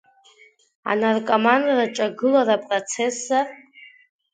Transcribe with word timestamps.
Анаркоманра 0.91 1.85
ҿагылара 1.95 2.57
процессзар? 2.65 3.47